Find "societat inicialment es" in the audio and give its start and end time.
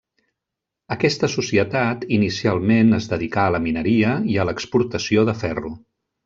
1.33-3.11